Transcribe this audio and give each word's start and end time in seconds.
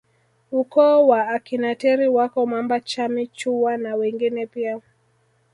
Ukoo 0.51 1.07
wa 1.07 1.27
akina 1.27 1.75
Teri 1.75 2.07
wako 2.07 2.45
Mamba 2.45 2.79
Chami 2.79 3.27
Chuwa 3.27 3.77
na 3.77 3.95
wengine 3.95 4.47
pia 4.47 4.81